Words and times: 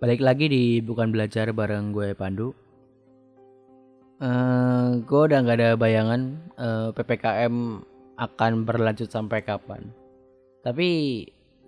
Balik 0.00 0.24
lagi 0.24 0.48
di 0.48 0.80
Bukan 0.80 1.12
Belajar 1.12 1.52
bareng 1.52 1.92
gue 1.92 2.16
Pandu. 2.16 2.56
Eh, 4.16 4.88
gue 4.96 5.20
udah 5.28 5.38
nggak 5.44 5.58
ada 5.60 5.70
bayangan 5.76 6.40
eh, 6.56 6.88
PPKM 6.96 7.54
akan 8.16 8.52
berlanjut 8.64 9.12
sampai 9.12 9.44
kapan. 9.44 9.92
Tapi 10.64 10.88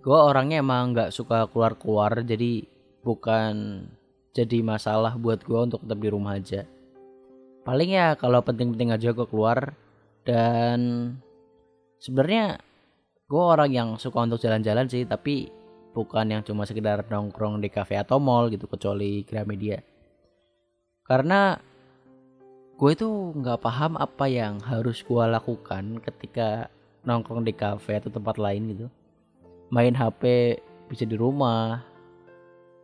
gue 0.01 0.17
orangnya 0.17 0.65
emang 0.65 0.97
nggak 0.97 1.13
suka 1.13 1.45
keluar-keluar, 1.53 2.25
jadi 2.25 2.65
bukan 3.05 3.85
jadi 4.33 4.64
masalah 4.64 5.12
buat 5.21 5.45
gue 5.45 5.69
untuk 5.69 5.85
tetap 5.85 6.01
di 6.01 6.09
rumah 6.09 6.41
aja. 6.41 6.64
Paling 7.69 7.91
ya 7.93 8.17
kalau 8.17 8.41
penting-penting 8.41 8.96
aja 8.96 9.12
gue 9.12 9.29
keluar 9.29 9.77
dan 10.25 10.80
sebenarnya 12.01 12.64
gue 13.29 13.43
orang 13.45 13.69
yang 13.69 13.89
suka 14.01 14.25
untuk 14.25 14.41
jalan-jalan 14.41 14.89
sih, 14.89 15.05
tapi 15.05 15.53
bukan 15.93 16.27
yang 16.29 16.43
cuma 16.45 16.64
sekedar 16.64 17.04
nongkrong 17.06 17.61
di 17.61 17.68
cafe 17.68 18.00
atau 18.00 18.16
mall 18.16 18.48
gitu 18.48 18.68
kecuali 18.68 19.24
Gramedia. 19.24 19.80
Karena 21.05 21.56
gue 22.83 22.91
itu 22.91 23.06
nggak 23.38 23.62
paham 23.62 23.95
apa 23.95 24.27
yang 24.27 24.59
harus 24.59 25.06
gue 25.06 25.23
lakukan 25.23 26.02
ketika 26.02 26.66
nongkrong 27.06 27.47
di 27.47 27.55
cafe 27.55 28.02
atau 28.02 28.10
tempat 28.10 28.42
lain 28.42 28.74
gitu 28.74 28.86
main 29.70 29.95
HP 29.95 30.59
bisa 30.91 31.06
di 31.06 31.14
rumah 31.14 31.80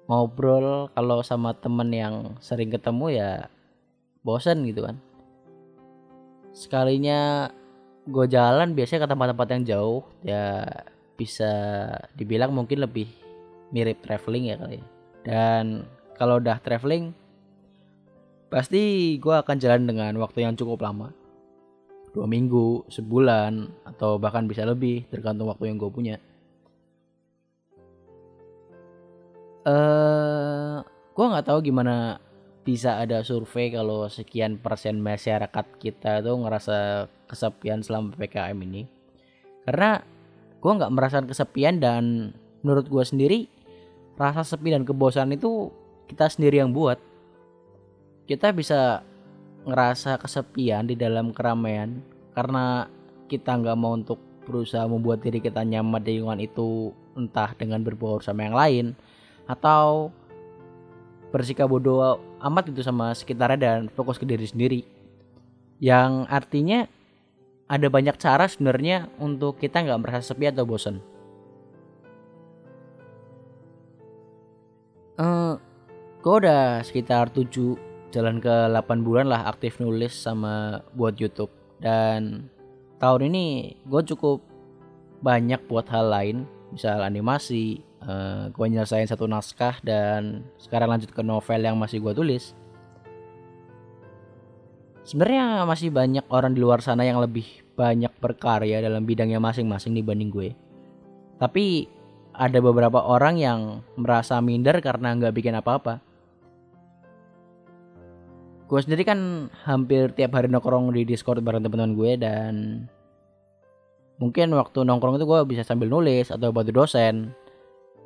ngobrol 0.07 0.89
kalau 0.95 1.21
sama 1.21 1.53
temen 1.53 1.91
yang 1.93 2.15
sering 2.41 2.71
ketemu 2.71 3.07
ya 3.13 3.31
bosen 4.25 4.65
gitu 4.71 4.87
kan 4.87 4.97
sekalinya 6.55 7.51
gue 8.09 8.27
jalan 8.31 8.73
biasanya 8.73 9.05
ke 9.05 9.09
tempat-tempat 9.11 9.49
yang 9.53 9.63
jauh 9.69 10.01
ya 10.25 10.65
bisa 11.19 11.51
dibilang 12.15 12.55
mungkin 12.55 12.87
lebih 12.87 13.11
mirip 13.75 13.99
traveling 14.01 14.55
ya 14.55 14.57
kali 14.57 14.79
ya. 14.79 14.87
dan 15.27 15.65
kalau 16.15 16.39
udah 16.39 16.63
traveling 16.63 17.13
pasti 18.49 19.15
gue 19.21 19.35
akan 19.37 19.57
jalan 19.61 19.85
dengan 19.85 20.17
waktu 20.19 20.45
yang 20.45 20.57
cukup 20.57 20.83
lama. 20.83 21.13
Dua 22.17 22.25
minggu 22.25 22.89
sebulan 22.89 23.69
atau 23.85 24.17
bahkan 24.17 24.49
bisa 24.49 24.65
lebih 24.65 25.05
tergantung 25.13 25.53
waktu 25.53 25.69
yang 25.69 25.77
gue 25.77 25.91
punya. 25.93 26.17
Eh 29.69 30.77
gue 31.13 31.25
nggak 31.29 31.47
tahu 31.47 31.59
gimana 31.61 32.17
bisa 32.65 33.01
ada 33.01 33.21
survei 33.25 33.73
kalau 33.73 34.09
sekian 34.09 34.57
persen 34.61 35.01
masyarakat 35.01 35.67
kita 35.81 36.25
tuh 36.25 36.37
ngerasa 36.41 37.09
kesepian 37.29 37.85
selama 37.85 38.17
ppkm 38.17 38.59
ini. 38.65 38.83
Karena 39.69 40.01
gue 40.59 40.73
nggak 40.75 40.93
merasakan 40.93 41.27
kesepian 41.31 41.79
dan 41.79 42.35
menurut 42.63 42.91
gue 42.91 43.05
sendiri 43.07 43.41
rasa 44.19 44.43
sepi 44.43 44.75
dan 44.75 44.83
kebosanan 44.83 45.39
itu 45.39 45.71
kita 46.11 46.27
sendiri 46.27 46.59
yang 46.59 46.75
buat. 46.75 46.99
Kita 48.27 48.51
bisa 48.51 49.07
ngerasa 49.63 50.19
kesepian 50.19 50.91
di 50.91 50.99
dalam 50.99 51.31
keramaian 51.31 52.03
karena 52.35 52.91
kita 53.31 53.55
nggak 53.55 53.79
mau 53.79 53.95
untuk 53.95 54.19
berusaha 54.49 54.85
membuat 54.89 55.21
diri 55.23 55.39
kita 55.39 55.63
nyaman 55.63 56.01
di 56.01 56.19
lingkungan 56.19 56.41
itu 56.41 56.91
entah 57.15 57.53
dengan 57.55 57.85
berbaur 57.85 58.25
sama 58.25 58.49
yang 58.49 58.57
lain 58.57 58.87
atau 59.45 60.09
bersikap 61.29 61.69
bodoh 61.69 62.17
amat 62.41 62.73
gitu 62.73 62.81
sama 62.81 63.13
sekitarnya 63.13 63.59
dan 63.61 63.79
fokus 63.93 64.17
ke 64.17 64.25
diri 64.25 64.49
sendiri. 64.49 64.81
Yang 65.79 66.27
artinya 66.33 66.89
ada 67.69 67.87
banyak 67.93 68.17
cara 68.17 68.49
sebenarnya 68.49 69.13
untuk 69.21 69.61
kita 69.61 69.85
nggak 69.85 70.01
merasa 70.01 70.33
sepi 70.33 70.49
atau 70.49 70.65
bosan. 70.65 71.05
Eh, 75.19 75.55
gue 76.23 76.35
udah 76.47 76.81
sekitar 76.87 77.35
7 77.35 77.75
jalan 78.15 78.39
ke 78.39 78.55
8 78.71 79.03
bulan 79.03 79.27
lah 79.27 79.51
aktif 79.51 79.83
nulis 79.83 80.15
sama 80.15 80.81
buat 80.95 81.19
YouTube 81.19 81.51
dan 81.83 82.47
tahun 83.03 83.31
ini 83.31 83.77
gue 83.87 84.03
cukup 84.15 84.43
banyak 85.19 85.59
buat 85.67 85.91
hal 85.91 86.07
lain 86.11 86.37
misal 86.71 87.03
animasi 87.03 87.83
uh, 88.07 88.47
gue 88.55 88.67
nyelesain 88.71 89.11
satu 89.11 89.27
naskah 89.27 89.83
dan 89.83 90.47
sekarang 90.57 90.95
lanjut 90.95 91.11
ke 91.11 91.23
novel 91.23 91.61
yang 91.61 91.75
masih 91.75 91.99
gue 91.99 92.15
tulis 92.15 92.55
sebenarnya 95.09 95.65
masih 95.65 95.89
banyak 95.89 96.29
orang 96.29 96.53
di 96.53 96.61
luar 96.61 96.85
sana 96.85 97.01
yang 97.01 97.17
lebih 97.25 97.49
banyak 97.73 98.13
berkarya 98.21 98.85
dalam 98.85 99.09
bidangnya 99.09 99.41
masing-masing 99.41 99.97
dibanding 99.97 100.29
gue. 100.29 100.53
Tapi 101.41 101.89
ada 102.37 102.61
beberapa 102.61 103.01
orang 103.01 103.41
yang 103.41 103.61
merasa 103.97 104.37
minder 104.45 104.77
karena 104.85 105.17
nggak 105.17 105.33
bikin 105.33 105.57
apa-apa. 105.57 106.05
Gue 108.69 108.81
sendiri 108.85 109.09
kan 109.09 109.49
hampir 109.65 110.13
tiap 110.13 110.37
hari 110.37 110.53
nongkrong 110.53 110.93
di 110.93 111.09
Discord 111.09 111.41
bareng 111.41 111.65
teman-teman 111.65 111.97
gue 111.97 112.13
dan 112.21 112.55
mungkin 114.21 114.53
waktu 114.53 114.85
nongkrong 114.85 115.17
itu 115.17 115.25
gue 115.25 115.41
bisa 115.49 115.65
sambil 115.65 115.89
nulis 115.89 116.29
atau 116.29 116.53
bantu 116.53 116.85
dosen. 116.85 117.33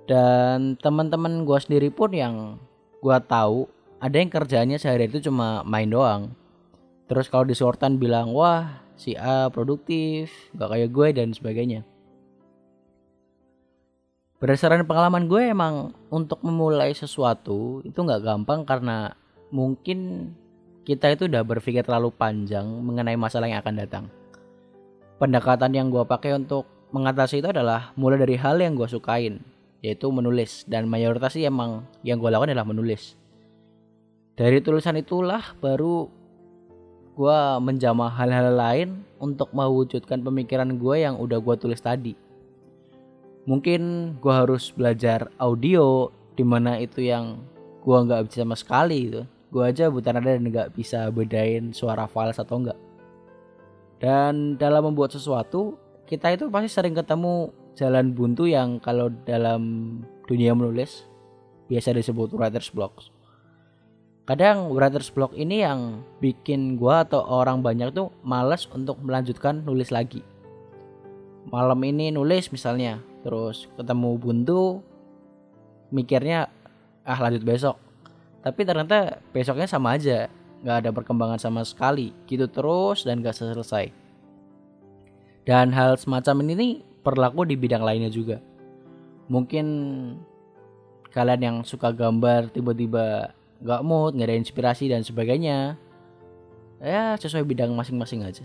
Dan 0.06 0.78
teman-teman 0.78 1.42
gue 1.42 1.58
sendiri 1.58 1.90
pun 1.90 2.14
yang 2.14 2.62
gue 3.02 3.18
tahu 3.26 3.66
ada 3.98 4.14
yang 4.14 4.30
kerjanya 4.30 4.78
sehari 4.78 5.10
itu 5.10 5.18
cuma 5.26 5.66
main 5.66 5.90
doang 5.90 6.30
terus 7.12 7.28
kalau 7.28 7.44
di 7.44 7.52
sortan 7.52 8.00
bilang 8.00 8.32
wah 8.32 8.80
si 8.96 9.12
A 9.12 9.52
produktif 9.52 10.32
gak 10.56 10.72
kayak 10.72 10.88
gue 10.88 11.08
dan 11.12 11.28
sebagainya 11.36 11.84
berdasarkan 14.40 14.88
pengalaman 14.88 15.28
gue 15.28 15.52
emang 15.52 15.92
untuk 16.08 16.40
memulai 16.40 16.96
sesuatu 16.96 17.84
itu 17.84 18.00
nggak 18.00 18.24
gampang 18.24 18.64
karena 18.64 19.12
mungkin 19.52 20.32
kita 20.82 21.14
itu 21.14 21.30
udah 21.30 21.46
berpikir 21.46 21.86
terlalu 21.86 22.10
panjang 22.10 22.66
mengenai 22.66 23.14
masalah 23.14 23.46
yang 23.46 23.62
akan 23.62 23.76
datang. 23.78 24.04
Pendekatan 25.22 25.70
yang 25.70 25.94
gue 25.94 26.02
pakai 26.02 26.34
untuk 26.34 26.66
mengatasi 26.90 27.38
itu 27.38 27.48
adalah 27.54 27.94
mulai 27.94 28.18
dari 28.18 28.34
hal 28.34 28.58
yang 28.58 28.74
gue 28.74 28.90
sukain, 28.90 29.38
yaitu 29.78 30.10
menulis. 30.10 30.66
Dan 30.66 30.90
mayoritas 30.90 31.38
sih 31.38 31.46
emang 31.46 31.86
yang 32.02 32.18
gue 32.18 32.26
lakukan 32.26 32.50
adalah 32.50 32.66
menulis. 32.66 33.14
Dari 34.34 34.58
tulisan 34.58 34.98
itulah 34.98 35.54
baru 35.62 36.10
gue 37.12 37.38
menjamah 37.60 38.10
hal-hal 38.16 38.56
lain 38.56 38.88
untuk 39.20 39.52
mewujudkan 39.52 40.24
pemikiran 40.24 40.80
gue 40.80 40.96
yang 41.04 41.20
udah 41.20 41.38
gue 41.38 41.54
tulis 41.60 41.80
tadi. 41.80 42.16
Mungkin 43.44 44.14
gue 44.22 44.34
harus 44.34 44.70
belajar 44.72 45.28
audio, 45.36 46.08
di 46.38 46.44
mana 46.46 46.78
itu 46.78 47.02
yang 47.04 47.42
gue 47.82 47.98
nggak 47.98 48.30
bisa 48.30 48.46
sama 48.46 48.56
sekali 48.56 49.10
gitu. 49.10 49.22
Gue 49.52 49.68
aja 49.68 49.92
buta 49.92 50.14
nada 50.14 50.32
dan 50.32 50.48
nggak 50.48 50.72
bisa 50.72 51.12
bedain 51.12 51.76
suara 51.76 52.08
fals 52.08 52.40
atau 52.40 52.62
enggak 52.62 52.78
dan 54.02 54.58
dalam 54.58 54.90
membuat 54.90 55.14
sesuatu 55.14 55.78
kita 56.10 56.34
itu 56.34 56.50
pasti 56.50 56.66
sering 56.66 56.98
ketemu 56.98 57.54
jalan 57.78 58.10
buntu 58.10 58.50
yang 58.50 58.82
kalau 58.82 59.06
dalam 59.22 59.62
dunia 60.26 60.58
menulis 60.58 61.06
biasa 61.70 61.94
disebut 61.94 62.34
writer's 62.34 62.68
block 62.74 62.98
kadang 64.22 64.70
writer's 64.70 65.10
block 65.10 65.34
ini 65.34 65.66
yang 65.66 66.06
bikin 66.22 66.78
gue 66.78 66.94
atau 66.94 67.26
orang 67.26 67.58
banyak 67.58 67.90
tuh 67.90 68.14
males 68.22 68.70
untuk 68.70 69.02
melanjutkan 69.02 69.66
nulis 69.66 69.90
lagi. 69.90 70.22
Malam 71.50 71.82
ini 71.82 72.14
nulis 72.14 72.54
misalnya 72.54 73.02
terus 73.26 73.66
ketemu 73.74 74.14
buntu 74.18 74.78
mikirnya 75.90 76.46
ah 77.02 77.18
lanjut 77.18 77.42
besok. 77.42 77.76
Tapi 78.42 78.62
ternyata 78.62 79.22
besoknya 79.34 79.66
sama 79.66 79.98
aja 79.98 80.30
nggak 80.62 80.76
ada 80.86 80.90
perkembangan 80.94 81.42
sama 81.42 81.66
sekali 81.66 82.14
gitu 82.30 82.46
terus 82.46 83.02
dan 83.02 83.18
gak 83.18 83.34
selesai. 83.34 83.90
Dan 85.42 85.74
hal 85.74 85.98
semacam 85.98 86.46
ini 86.46 86.52
nih 86.54 86.72
berlaku 87.02 87.42
di 87.42 87.58
bidang 87.58 87.82
lainnya 87.82 88.06
juga. 88.06 88.38
Mungkin 89.26 89.66
kalian 91.10 91.42
yang 91.42 91.56
suka 91.66 91.90
gambar 91.90 92.54
tiba-tiba 92.54 93.34
nggak 93.62 93.82
mood 93.86 94.18
nggak 94.18 94.28
ada 94.28 94.36
inspirasi 94.38 94.90
dan 94.90 95.06
sebagainya. 95.06 95.78
Ya 96.82 97.14
sesuai 97.14 97.46
bidang 97.46 97.70
masing-masing 97.78 98.26
aja. 98.26 98.42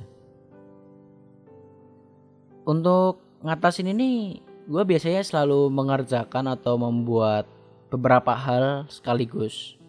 Untuk 2.68 3.18
ngatasin 3.42 3.90
ini 3.92 4.42
gue 4.68 4.84
biasanya 4.84 5.24
selalu 5.24 5.74
mengerjakan 5.74 6.54
atau 6.54 6.78
membuat 6.78 7.50
beberapa 7.90 8.36
hal 8.36 8.86
sekaligus. 8.92 9.80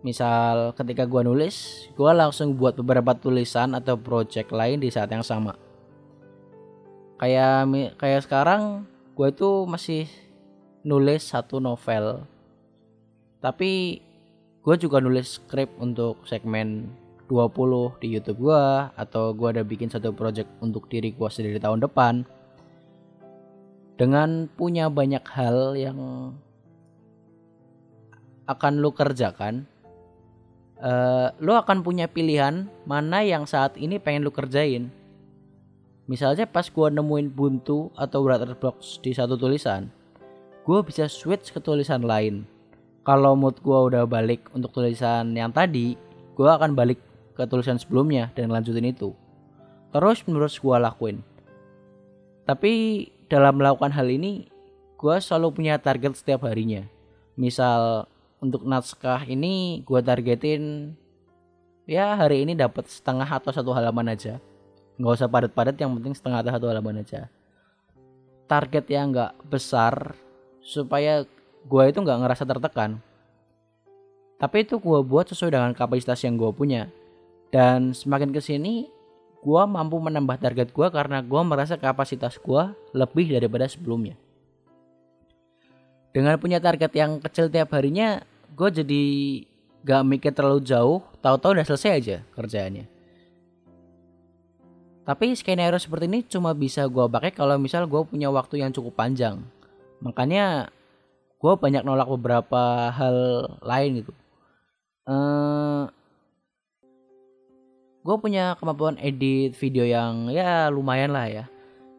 Misal 0.00 0.72
ketika 0.72 1.04
gue 1.04 1.20
nulis 1.20 1.86
gue 1.92 2.12
langsung 2.16 2.56
buat 2.56 2.72
beberapa 2.78 3.12
tulisan 3.12 3.76
atau 3.76 4.00
project 4.00 4.48
lain 4.48 4.80
di 4.80 4.88
saat 4.88 5.12
yang 5.12 5.26
sama. 5.26 5.60
Kayak 7.20 7.68
kayak 8.00 8.24
sekarang 8.24 8.88
gue 9.12 9.28
itu 9.28 9.68
masih 9.68 10.08
nulis 10.80 11.20
satu 11.28 11.60
novel 11.60 12.24
tapi 13.40 14.00
gue 14.60 14.76
juga 14.76 15.00
nulis 15.00 15.40
skrip 15.40 15.72
untuk 15.80 16.20
segmen 16.28 16.92
20 17.32 18.00
di 18.04 18.08
YouTube 18.12 18.48
gue 18.48 18.64
atau 18.94 19.32
gue 19.32 19.48
ada 19.48 19.64
bikin 19.64 19.88
satu 19.88 20.12
project 20.12 20.48
untuk 20.60 20.86
diri 20.92 21.16
gue 21.16 21.28
sendiri 21.32 21.56
tahun 21.56 21.80
depan. 21.80 22.28
Dengan 23.96 24.48
punya 24.56 24.88
banyak 24.88 25.24
hal 25.28 25.76
yang 25.76 25.98
akan 28.48 28.72
lu 28.80 28.90
kerjakan 28.96 29.68
uh, 30.80 31.30
lu 31.38 31.52
akan 31.52 31.84
punya 31.84 32.08
pilihan 32.08 32.66
mana 32.88 33.20
yang 33.22 33.44
saat 33.44 33.76
ini 33.76 34.00
pengen 34.00 34.24
lu 34.24 34.32
kerjain. 34.32 34.88
Misalnya 36.10 36.42
pas 36.48 36.66
gua 36.66 36.90
nemuin 36.90 37.30
buntu 37.30 37.94
atau 37.94 38.26
writer 38.26 38.50
box 38.58 38.98
di 38.98 39.14
satu 39.14 39.38
tulisan 39.38 39.86
gua 40.66 40.82
bisa 40.82 41.06
switch 41.06 41.54
ke 41.54 41.62
tulisan 41.62 42.02
lain 42.02 42.42
kalau 43.10 43.34
mood 43.34 43.58
gua 43.58 43.90
udah 43.90 44.06
balik 44.06 44.46
untuk 44.54 44.70
tulisan 44.70 45.34
yang 45.34 45.50
tadi 45.50 45.98
gua 46.38 46.54
akan 46.62 46.78
balik 46.78 47.02
ke 47.34 47.42
tulisan 47.50 47.74
sebelumnya 47.74 48.30
dan 48.38 48.54
lanjutin 48.54 48.86
itu. 48.86 49.10
Terus 49.90 50.22
menurut 50.30 50.54
gua 50.62 50.78
lakuin. 50.78 51.18
Tapi 52.46 53.06
dalam 53.26 53.58
melakukan 53.58 53.90
hal 53.90 54.06
ini 54.06 54.46
gue 54.94 55.16
selalu 55.18 55.58
punya 55.58 55.74
target 55.82 56.18
setiap 56.18 56.46
harinya. 56.46 56.86
Misal 57.34 58.06
untuk 58.38 58.62
naskah 58.62 59.26
ini 59.26 59.82
gue 59.82 60.00
targetin 60.02 60.94
ya 61.90 62.14
hari 62.14 62.46
ini 62.46 62.54
dapat 62.54 62.86
setengah 62.86 63.26
atau 63.26 63.50
satu 63.50 63.74
halaman 63.74 64.14
aja. 64.14 64.38
Nggak 65.02 65.12
usah 65.18 65.28
padat-padat 65.30 65.76
yang 65.82 65.98
penting 65.98 66.14
setengah 66.14 66.46
atau 66.46 66.52
satu 66.54 66.66
halaman 66.70 67.02
aja. 67.02 67.26
Target 68.46 68.86
yang 68.86 69.10
nggak 69.14 69.34
besar 69.50 70.14
supaya 70.62 71.26
gue 71.66 71.82
itu 71.88 71.98
nggak 72.00 72.18
ngerasa 72.24 72.44
tertekan. 72.48 73.00
Tapi 74.40 74.64
itu 74.64 74.80
gue 74.80 75.00
buat 75.04 75.28
sesuai 75.28 75.52
dengan 75.52 75.72
kapasitas 75.76 76.24
yang 76.24 76.40
gue 76.40 76.48
punya. 76.56 76.88
Dan 77.52 77.92
semakin 77.92 78.32
ke 78.32 78.40
sini 78.40 78.88
gue 79.40 79.62
mampu 79.68 80.00
menambah 80.00 80.40
target 80.40 80.72
gue 80.72 80.88
karena 80.88 81.20
gue 81.20 81.42
merasa 81.44 81.76
kapasitas 81.76 82.40
gue 82.40 82.62
lebih 82.96 83.36
daripada 83.36 83.68
sebelumnya. 83.68 84.16
Dengan 86.10 86.40
punya 86.40 86.58
target 86.58 86.90
yang 86.96 87.20
kecil 87.20 87.52
tiap 87.52 87.70
harinya 87.76 88.24
gue 88.56 88.68
jadi 88.82 89.02
gak 89.84 90.02
mikir 90.08 90.32
terlalu 90.32 90.64
jauh. 90.64 91.04
Tahu-tahu 91.20 91.60
udah 91.60 91.66
selesai 91.68 91.90
aja 91.92 92.16
kerjaannya. 92.32 92.88
Tapi 95.04 95.34
skenario 95.34 95.76
seperti 95.76 96.06
ini 96.06 96.20
cuma 96.24 96.54
bisa 96.56 96.86
gue 96.86 97.02
pakai 97.08 97.34
kalau 97.34 97.60
misal 97.60 97.84
gue 97.84 98.02
punya 98.08 98.32
waktu 98.32 98.62
yang 98.62 98.72
cukup 98.72 98.94
panjang. 98.94 99.42
Makanya 100.00 100.72
gue 101.40 101.52
banyak 101.56 101.82
nolak 101.82 102.08
beberapa 102.12 102.92
hal 102.92 103.16
lain 103.64 104.04
gitu 104.04 104.12
uh, 105.08 105.88
gue 108.00 108.16
punya 108.20 108.54
kemampuan 108.60 109.00
edit 109.00 109.56
video 109.56 109.88
yang 109.88 110.28
ya 110.28 110.68
lumayan 110.68 111.16
lah 111.16 111.26
ya 111.26 111.44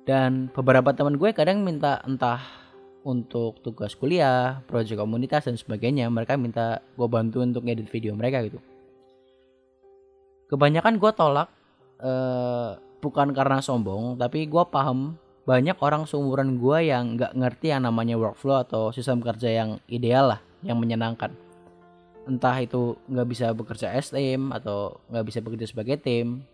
dan 0.06 0.50
beberapa 0.54 0.94
teman 0.94 1.18
gue 1.18 1.30
kadang 1.34 1.62
minta 1.62 2.02
entah 2.06 2.62
untuk 3.02 3.62
tugas 3.66 3.98
kuliah, 3.98 4.62
proyek 4.70 4.98
komunitas 4.98 5.50
dan 5.50 5.58
sebagainya, 5.58 6.06
mereka 6.10 6.38
minta 6.38 6.82
gue 6.94 7.08
bantu 7.10 7.42
untuk 7.42 7.66
ngedit 7.66 7.90
video 7.90 8.14
mereka 8.14 8.46
gitu. 8.46 8.62
Kebanyakan 10.52 11.02
gue 11.02 11.12
tolak 11.16 11.50
uh, 12.04 12.78
bukan 13.02 13.34
karena 13.34 13.64
sombong, 13.64 14.20
tapi 14.20 14.46
gue 14.46 14.64
paham 14.70 15.18
banyak 15.42 15.78
orang 15.82 16.06
seumuran 16.06 16.62
gue 16.62 16.94
yang 16.94 17.18
nggak 17.18 17.34
ngerti 17.34 17.74
yang 17.74 17.84
namanya 17.86 18.14
workflow 18.14 18.62
atau 18.62 18.94
sistem 18.94 19.26
kerja 19.26 19.50
yang 19.50 19.70
ideal 19.90 20.38
lah, 20.38 20.42
yang 20.62 20.78
menyenangkan. 20.78 21.34
Entah 22.30 22.62
itu 22.62 22.94
nggak 23.10 23.28
bisa 23.28 23.50
bekerja 23.50 23.90
as 23.98 24.14
tim 24.14 24.54
atau 24.54 25.02
nggak 25.10 25.26
bisa 25.26 25.40
bekerja 25.42 25.66
sebagai 25.66 25.98
tim. 25.98 26.46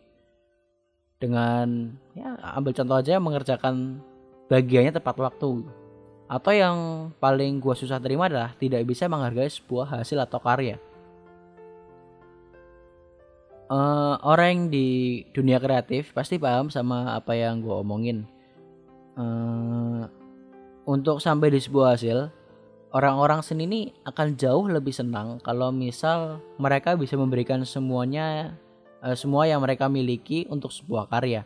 Dengan 1.19 1.97
ya 2.13 2.37
ambil 2.55 2.71
contoh 2.77 2.95
aja 2.95 3.17
mengerjakan 3.19 3.99
bagiannya 4.47 4.95
tepat 4.95 5.17
waktu 5.17 5.65
atau 6.27 6.51
yang 6.51 6.77
paling 7.23 7.63
gue 7.63 7.75
susah 7.75 8.03
terima 8.03 8.27
adalah 8.27 8.51
tidak 8.59 8.83
bisa 8.83 9.07
menghargai 9.07 9.47
sebuah 9.47 9.99
hasil 9.99 10.19
atau 10.27 10.39
karya. 10.43 10.75
Uh, 13.67 14.15
orang 14.23 14.71
di 14.71 15.23
dunia 15.35 15.59
kreatif 15.59 16.15
pasti 16.15 16.39
paham 16.39 16.71
sama 16.71 17.15
apa 17.15 17.35
yang 17.35 17.59
gue 17.59 17.75
omongin. 17.75 18.36
Uh, 19.17 20.05
untuk 20.85 21.17
sampai 21.19 21.49
di 21.49 21.57
sebuah 21.57 21.97
hasil, 21.97 22.29
orang-orang 22.93 23.41
seni 23.41 23.65
ini 23.65 23.81
akan 24.05 24.37
jauh 24.37 24.69
lebih 24.69 24.93
senang 24.93 25.41
kalau 25.41 25.73
misal 25.73 26.39
mereka 26.61 26.93
bisa 26.93 27.17
memberikan 27.17 27.65
semuanya, 27.65 28.53
uh, 29.01 29.17
semua 29.17 29.49
yang 29.49 29.59
mereka 29.65 29.89
miliki 29.89 30.45
untuk 30.53 30.69
sebuah 30.69 31.09
karya. 31.09 31.43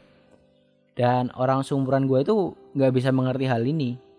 Dan 0.94 1.32
orang 1.40 1.64
seumuran 1.64 2.06
gue 2.06 2.20
itu 2.28 2.36
nggak 2.76 2.92
bisa 2.92 3.10
mengerti 3.16 3.48
hal 3.48 3.64
ini 3.64 4.12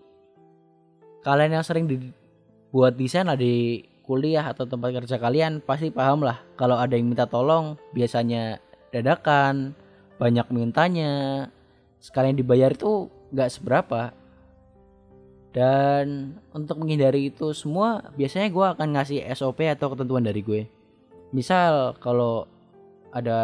kalian 1.23 1.55
yang 1.59 1.65
sering 1.65 1.87
dibuat 1.87 2.99
desain 2.99 3.31
lah 3.31 3.39
di 3.39 3.87
kuliah 4.03 4.51
atau 4.51 4.67
tempat 4.67 4.91
kerja 5.03 5.17
kalian 5.23 5.63
pasti 5.63 5.95
paham 5.95 6.27
lah 6.27 6.43
kalau 6.59 6.75
ada 6.75 6.99
yang 6.99 7.07
minta 7.07 7.31
tolong 7.31 7.79
biasanya 7.95 8.59
dadakan 8.91 9.73
banyak 10.19 10.43
mintanya 10.51 11.47
sekalian 12.03 12.35
dibayar 12.35 12.75
itu 12.75 13.07
nggak 13.33 13.51
seberapa. 13.51 14.13
Dan 15.53 16.37
untuk 16.57 16.81
menghindari 16.81 17.29
itu 17.29 17.53
semua 17.53 18.09
biasanya 18.17 18.49
gue 18.49 18.67
akan 18.73 18.89
ngasih 18.97 19.21
SOP 19.37 19.69
atau 19.69 19.93
ketentuan 19.93 20.25
dari 20.25 20.41
gue. 20.41 20.65
Misal 21.33 21.97
kalau 22.01 22.49
ada 23.13 23.41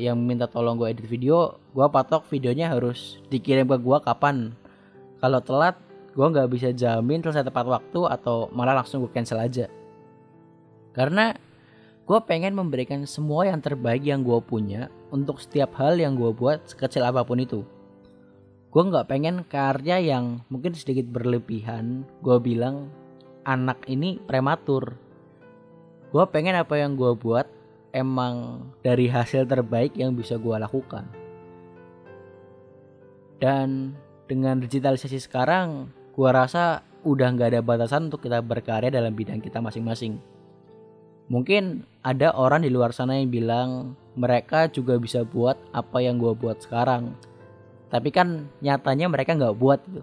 yang 0.00 0.16
minta 0.16 0.48
tolong 0.48 0.80
gue 0.80 0.88
edit 0.88 1.04
video 1.04 1.60
gue 1.76 1.84
patok 1.84 2.24
videonya 2.32 2.72
harus 2.72 3.20
dikirim 3.28 3.68
ke 3.68 3.76
gue 3.76 3.98
kapan. 4.00 4.56
Kalau 5.20 5.40
telat 5.44 5.76
gue 6.16 6.24
nggak 6.24 6.48
bisa 6.48 6.72
jamin 6.72 7.20
selesai 7.20 7.44
tepat 7.44 7.68
waktu 7.68 8.00
atau 8.08 8.48
malah 8.56 8.80
langsung 8.80 9.04
gue 9.04 9.12
cancel 9.12 9.44
aja. 9.44 9.68
Karena 10.96 11.36
gue 12.08 12.18
pengen 12.24 12.56
memberikan 12.56 13.04
semua 13.04 13.44
yang 13.44 13.60
terbaik 13.60 14.00
yang 14.00 14.24
gue 14.24 14.40
punya 14.40 14.88
untuk 15.12 15.44
setiap 15.44 15.76
hal 15.76 16.00
yang 16.00 16.16
gue 16.16 16.32
buat 16.32 16.64
sekecil 16.64 17.04
apa 17.04 17.20
pun 17.20 17.36
itu 17.36 17.64
gue 18.74 18.82
nggak 18.82 19.06
pengen 19.06 19.46
karya 19.46 20.02
yang 20.02 20.42
mungkin 20.50 20.74
sedikit 20.74 21.06
berlebihan 21.06 22.02
gue 22.26 22.36
bilang 22.42 22.90
anak 23.46 23.86
ini 23.86 24.18
prematur 24.18 24.98
gue 26.10 26.24
pengen 26.34 26.58
apa 26.58 26.82
yang 26.82 26.98
gue 26.98 27.14
buat 27.14 27.46
emang 27.94 28.66
dari 28.82 29.06
hasil 29.06 29.46
terbaik 29.46 29.94
yang 29.94 30.18
bisa 30.18 30.34
gue 30.34 30.58
lakukan 30.58 31.06
dan 33.38 33.94
dengan 34.24 34.60
digitalisasi 34.62 35.20
sekarang 35.20 35.92
gua 36.16 36.32
rasa 36.32 36.80
udah 37.04 37.28
nggak 37.36 37.52
ada 37.52 37.60
batasan 37.60 38.08
untuk 38.08 38.24
kita 38.24 38.40
berkarya 38.40 38.88
dalam 38.88 39.12
bidang 39.12 39.44
kita 39.44 39.60
masing-masing. 39.60 40.16
Mungkin 41.28 41.84
ada 42.04 42.32
orang 42.36 42.64
di 42.64 42.72
luar 42.72 42.92
sana 42.92 43.16
yang 43.20 43.28
bilang 43.32 43.96
mereka 44.16 44.68
juga 44.68 44.96
bisa 44.96 45.24
buat 45.24 45.60
apa 45.76 46.00
yang 46.00 46.16
gua 46.16 46.32
buat 46.32 46.64
sekarang. 46.64 47.12
Tapi 47.94 48.10
kan 48.10 48.50
nyatanya 48.58 49.06
mereka 49.06 49.38
nggak 49.38 49.54
buat 49.54 49.78
gitu. 49.86 50.02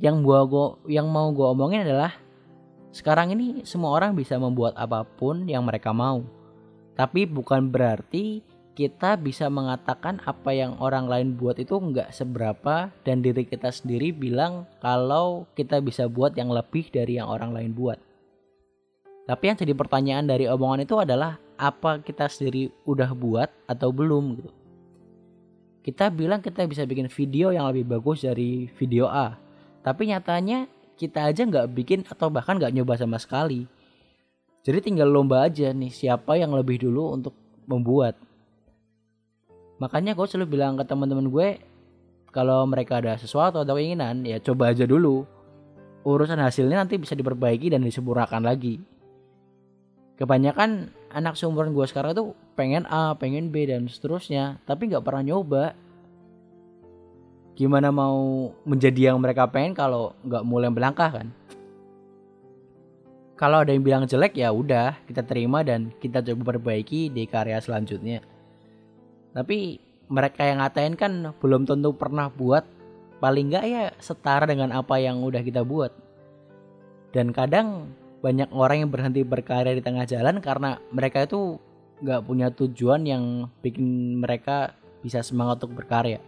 Yang 0.00 0.16
gua, 0.24 0.40
gua 0.48 0.66
yang 0.88 1.12
mau 1.12 1.28
gua 1.28 1.52
omongin 1.52 1.84
adalah 1.84 2.16
sekarang 2.88 3.36
ini 3.36 3.68
semua 3.68 3.92
orang 3.92 4.16
bisa 4.16 4.40
membuat 4.40 4.72
apa 4.80 5.04
pun 5.04 5.44
yang 5.44 5.60
mereka 5.68 5.92
mau. 5.92 6.24
Tapi 6.96 7.28
bukan 7.28 7.68
berarti 7.68 8.40
kita 8.72 9.20
bisa 9.20 9.52
mengatakan 9.52 10.24
apa 10.24 10.56
yang 10.56 10.80
orang 10.80 11.04
lain 11.04 11.36
buat 11.36 11.60
itu 11.60 11.76
nggak 11.76 12.16
seberapa 12.16 12.88
dan 13.04 13.20
diri 13.20 13.44
kita 13.44 13.68
sendiri 13.68 14.10
bilang 14.16 14.64
kalau 14.80 15.44
kita 15.52 15.84
bisa 15.84 16.08
buat 16.08 16.32
yang 16.32 16.48
lebih 16.48 16.88
dari 16.88 17.20
yang 17.20 17.28
orang 17.28 17.52
lain 17.52 17.76
buat. 17.76 18.00
Tapi 19.28 19.52
yang 19.52 19.60
jadi 19.60 19.76
pertanyaan 19.76 20.24
dari 20.24 20.48
omongan 20.48 20.88
itu 20.88 20.96
adalah 20.96 21.36
apa 21.60 22.00
kita 22.00 22.24
sendiri 22.24 22.72
udah 22.88 23.12
buat 23.12 23.52
atau 23.68 23.92
belum 23.92 24.40
gitu. 24.40 24.63
Kita 25.84 26.08
bilang 26.08 26.40
kita 26.40 26.64
bisa 26.64 26.88
bikin 26.88 27.12
video 27.12 27.52
yang 27.52 27.68
lebih 27.68 27.84
bagus 27.84 28.24
dari 28.24 28.72
video 28.80 29.04
A, 29.04 29.36
tapi 29.84 30.08
nyatanya 30.08 30.64
kita 30.96 31.28
aja 31.28 31.44
nggak 31.44 31.76
bikin 31.76 32.00
atau 32.08 32.32
bahkan 32.32 32.56
nggak 32.56 32.72
nyoba 32.72 32.96
sama 32.96 33.20
sekali. 33.20 33.68
Jadi 34.64 34.80
tinggal 34.80 35.12
lomba 35.12 35.44
aja 35.44 35.76
nih 35.76 35.92
siapa 35.92 36.40
yang 36.40 36.56
lebih 36.56 36.88
dulu 36.88 37.12
untuk 37.12 37.36
membuat. 37.68 38.16
Makanya 39.76 40.16
gue 40.16 40.24
selalu 40.24 40.56
bilang 40.56 40.80
ke 40.80 40.88
teman-teman 40.88 41.28
gue 41.28 41.48
kalau 42.32 42.64
mereka 42.64 43.04
ada 43.04 43.20
sesuatu 43.20 43.60
atau 43.60 43.76
keinginan 43.76 44.24
ya 44.24 44.40
coba 44.40 44.72
aja 44.72 44.88
dulu. 44.88 45.28
Urusan 46.08 46.40
hasilnya 46.40 46.80
nanti 46.80 46.96
bisa 46.96 47.12
diperbaiki 47.12 47.68
dan 47.68 47.84
disempurnakan 47.84 48.40
lagi. 48.40 48.80
Kebanyakan 50.16 50.88
anak 51.12 51.36
seumuran 51.36 51.76
gue 51.76 51.84
sekarang 51.84 52.16
tuh 52.16 52.32
pengen 52.54 52.86
A 52.86 53.14
pengen 53.18 53.50
B 53.50 53.66
dan 53.66 53.90
seterusnya 53.90 54.62
tapi 54.64 54.90
nggak 54.90 55.04
pernah 55.04 55.22
nyoba. 55.22 55.74
Gimana 57.54 57.94
mau 57.94 58.50
menjadi 58.66 59.14
yang 59.14 59.22
mereka 59.22 59.46
pengen 59.46 59.78
kalau 59.78 60.14
nggak 60.26 60.42
mulai 60.42 60.70
melangkah 60.74 61.10
kan? 61.22 61.30
Kalau 63.34 63.62
ada 63.62 63.74
yang 63.74 63.82
bilang 63.82 64.06
jelek 64.06 64.38
ya 64.38 64.50
udah 64.54 64.94
kita 65.06 65.26
terima 65.26 65.62
dan 65.66 65.90
kita 65.98 66.22
coba 66.22 66.54
perbaiki 66.54 67.10
di 67.10 67.26
karya 67.26 67.58
selanjutnya. 67.58 68.22
Tapi 69.34 69.78
mereka 70.06 70.46
yang 70.46 70.62
ngatain 70.62 70.94
kan 70.94 71.12
belum 71.42 71.66
tentu 71.66 71.90
pernah 71.94 72.30
buat. 72.30 72.62
Paling 73.18 73.54
nggak 73.54 73.64
ya 73.66 73.82
setara 73.98 74.46
dengan 74.46 74.70
apa 74.74 74.98
yang 75.02 75.22
udah 75.22 75.42
kita 75.42 75.62
buat. 75.66 75.90
Dan 77.14 77.30
kadang 77.30 77.94
banyak 78.22 78.50
orang 78.50 78.86
yang 78.86 78.90
berhenti 78.90 79.22
berkarya 79.22 79.76
di 79.76 79.82
tengah 79.82 80.08
jalan 80.08 80.42
karena 80.42 80.80
mereka 80.90 81.22
itu 81.26 81.58
nggak 82.02 82.24
punya 82.26 82.50
tujuan 82.50 83.06
yang 83.06 83.46
bikin 83.62 84.18
mereka 84.18 84.74
bisa 85.04 85.20
semangat 85.20 85.62
untuk 85.62 85.84
berkarya. 85.84 86.18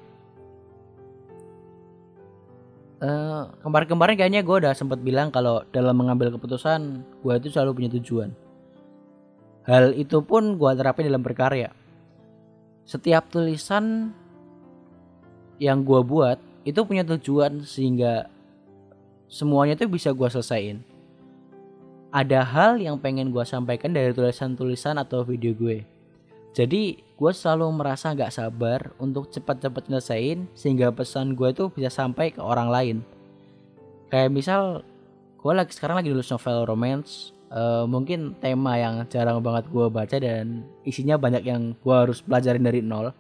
Uh, 2.97 3.53
kemarin-kemarin 3.61 4.17
kayaknya 4.17 4.41
gue 4.41 4.57
udah 4.57 4.73
sempat 4.73 5.05
bilang 5.05 5.29
kalau 5.29 5.61
dalam 5.69 5.93
mengambil 6.01 6.33
keputusan 6.33 7.05
gue 7.21 7.35
itu 7.37 7.49
selalu 7.53 7.83
punya 7.83 7.91
tujuan. 8.01 8.31
Hal 9.67 9.93
itu 9.99 10.23
pun 10.23 10.57
gue 10.57 10.71
terapin 10.79 11.11
dalam 11.11 11.21
berkarya. 11.21 11.75
Setiap 12.87 13.29
tulisan 13.29 14.15
yang 15.59 15.83
gue 15.83 16.01
buat 16.07 16.39
itu 16.65 16.81
punya 16.87 17.03
tujuan 17.05 17.67
sehingga 17.67 18.31
semuanya 19.27 19.75
itu 19.75 19.91
bisa 19.91 20.15
gue 20.15 20.29
selesaiin 20.31 20.96
ada 22.17 22.41
hal 22.41 22.81
yang 22.81 22.97
pengen 22.97 23.29
gue 23.29 23.45
sampaikan 23.45 23.93
dari 23.93 24.09
tulisan-tulisan 24.17 24.97
atau 24.97 25.21
video 25.21 25.53
gue. 25.53 25.85
Jadi 26.57 26.97
gue 26.97 27.33
selalu 27.37 27.69
merasa 27.77 28.17
gak 28.17 28.33
sabar 28.33 28.89
untuk 28.97 29.29
cepat-cepat 29.29 29.93
nyelesain 29.93 30.49
sehingga 30.57 30.89
pesan 30.97 31.37
gue 31.37 31.53
itu 31.53 31.69
bisa 31.69 31.93
sampai 31.93 32.33
ke 32.33 32.41
orang 32.41 32.73
lain. 32.73 32.97
Kayak 34.09 34.33
misal 34.33 34.81
gue 35.37 35.53
lagi 35.53 35.77
sekarang 35.77 36.01
lagi 36.01 36.09
nulis 36.09 36.33
novel 36.33 36.65
romance, 36.65 37.37
uh, 37.53 37.85
mungkin 37.85 38.33
tema 38.41 38.81
yang 38.81 39.05
jarang 39.13 39.45
banget 39.45 39.69
gue 39.69 39.87
baca 39.93 40.17
dan 40.17 40.65
isinya 40.89 41.21
banyak 41.21 41.45
yang 41.45 41.77
gue 41.77 41.93
harus 41.93 42.25
pelajarin 42.25 42.65
dari 42.65 42.81
nol. 42.81 43.13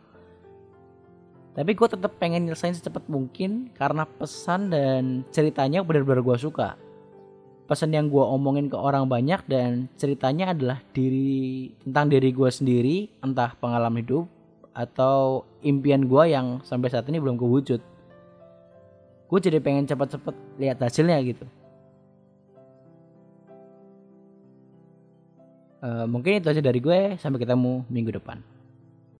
Tapi 1.52 1.76
gue 1.76 1.88
tetap 1.92 2.16
pengen 2.16 2.48
nyelesain 2.48 2.72
secepat 2.72 3.04
mungkin 3.12 3.68
karena 3.76 4.08
pesan 4.08 4.72
dan 4.72 5.20
ceritanya 5.28 5.84
benar-benar 5.84 6.24
gue 6.24 6.36
suka 6.40 6.85
pesan 7.66 7.90
yang 7.90 8.06
gue 8.06 8.22
omongin 8.22 8.70
ke 8.70 8.78
orang 8.78 9.10
banyak 9.10 9.42
dan 9.50 9.90
ceritanya 9.98 10.54
adalah 10.54 10.78
diri 10.94 11.74
tentang 11.82 12.06
diri 12.08 12.30
gue 12.30 12.50
sendiri 12.50 12.96
entah 13.20 13.52
pengalaman 13.58 14.06
hidup 14.06 14.24
atau 14.70 15.42
impian 15.66 16.06
gue 16.06 16.22
yang 16.30 16.62
sampai 16.62 16.88
saat 16.88 17.10
ini 17.10 17.18
belum 17.18 17.36
kewujud. 17.36 17.82
Gue 19.26 19.38
jadi 19.42 19.58
pengen 19.58 19.90
cepet-cepet 19.90 20.34
lihat 20.62 20.78
hasilnya 20.78 21.18
gitu. 21.26 21.46
Uh, 25.82 26.06
mungkin 26.06 26.38
itu 26.38 26.46
aja 26.46 26.62
dari 26.62 26.78
gue. 26.78 27.18
Sampai 27.18 27.42
ketemu 27.42 27.82
minggu 27.90 28.14
depan 28.14 28.55